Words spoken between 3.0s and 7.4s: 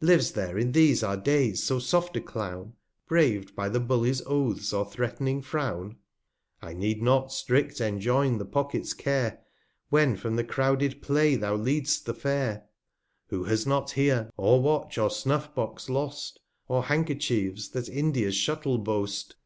Brav'd by the Bully's Oaths, or threat'ning Frown? I need not